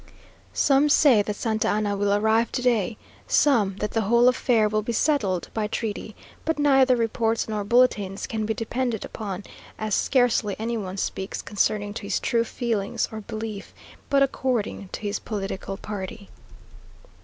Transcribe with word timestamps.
Some 0.55 0.89
say 0.89 1.21
that 1.21 1.35
Santa 1.35 1.67
Anna 1.67 1.95
will 1.95 2.11
arrive 2.11 2.51
to 2.53 2.63
day 2.63 2.97
some 3.27 3.75
that 3.75 3.91
the 3.91 4.01
whole 4.01 4.27
affair 4.27 4.67
will 4.67 4.81
be 4.81 4.93
settled 4.93 5.49
by 5.53 5.67
treaty; 5.67 6.15
but 6.43 6.57
neither 6.57 6.95
reports 6.95 7.47
nor 7.47 7.63
bulletins 7.63 8.25
can 8.25 8.47
be 8.47 8.55
depended 8.55 9.07
on, 9.19 9.43
as 9.77 9.93
scarcely 9.93 10.55
any 10.57 10.75
one 10.75 10.97
speaks 10.97 11.41
according 11.47 11.93
to 11.93 12.01
his 12.01 12.19
true 12.19 12.43
feelings 12.43 13.09
or 13.11 13.21
belief, 13.21 13.75
but 14.09 14.23
according 14.23 14.87
to 14.93 15.01
his 15.01 15.19
political 15.19 15.77
party.... 15.77 16.29